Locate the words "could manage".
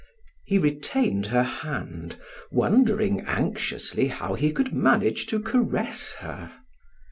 4.51-5.27